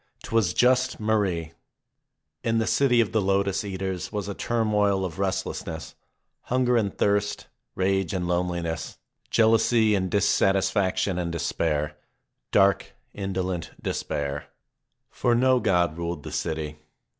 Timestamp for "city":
2.65-3.01, 16.31-16.77